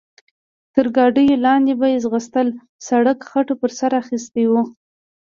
[0.73, 2.47] تر ګاډیو لاندې به یې ځغستل،
[2.87, 4.53] سړک خټو پر سر اخیستی و.